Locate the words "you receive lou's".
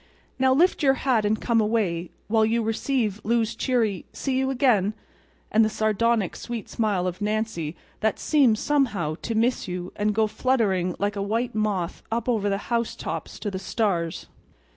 2.43-3.53